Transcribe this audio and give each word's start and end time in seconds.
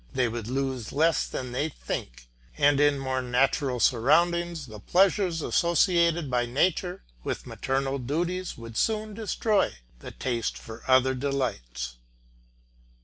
They 0.13 0.27
would 0.27 0.47
lose 0.47 0.91
less 0.91 1.27
than 1.27 1.51
they 1.51 1.69
think, 1.69 2.25
and 2.57 2.79
in 2.79 2.97
more 2.97 3.21
natural 3.21 3.79
surroundings 3.79 4.65
the 4.65 4.79
pleasures 4.79 5.43
associated 5.43 6.27
by 6.27 6.47
nature 6.47 7.03
with 7.23 7.45
maternal 7.45 7.99
duties 7.99 8.57
would 8.57 8.77
soon 8.77 9.13
destroy 9.13 9.75
the 9.99 10.09
taste 10.09 10.57
for 10.57 10.81
other 10.87 11.13
delights. 11.13 11.97